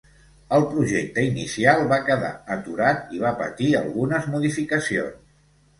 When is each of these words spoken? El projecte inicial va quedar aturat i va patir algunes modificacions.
El 0.55 0.63
projecte 0.69 1.25
inicial 1.27 1.83
va 1.93 2.01
quedar 2.09 2.33
aturat 2.57 3.15
i 3.19 3.25
va 3.27 3.35
patir 3.45 3.73
algunes 3.85 4.31
modificacions. 4.35 5.35